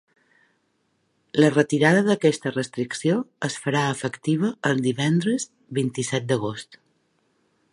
[1.43, 3.17] La retirada d’aquesta restricció
[3.49, 5.47] es farà efectiva el divendres
[5.81, 6.81] vint-i-set d’agost.